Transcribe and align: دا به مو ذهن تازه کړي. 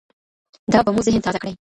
دا 0.73 0.79
به 0.85 0.91
مو 0.95 1.01
ذهن 1.07 1.21
تازه 1.25 1.39
کړي. 1.41 1.53